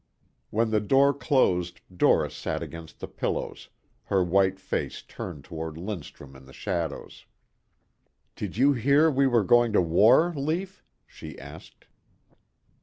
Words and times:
When 0.49 0.71
the 0.71 0.79
door 0.79 1.13
closed 1.13 1.79
Doris 1.95 2.35
sat 2.35 2.63
against 2.63 2.99
the 3.01 3.07
pillows, 3.07 3.69
her 4.05 4.23
white 4.23 4.59
face 4.59 5.03
turned 5.03 5.43
toward 5.43 5.77
Lindstrum 5.77 6.35
in 6.35 6.45
the 6.45 6.53
shadows. 6.53 7.27
"Did 8.35 8.57
you 8.57 8.73
hear 8.73 9.11
we 9.11 9.27
were 9.27 9.43
going 9.43 9.73
to 9.73 9.81
war, 9.83 10.33
Lief?" 10.35 10.83
she 11.05 11.37
asked. 11.37 11.85